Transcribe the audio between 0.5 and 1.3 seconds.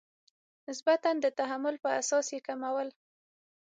نسبتا د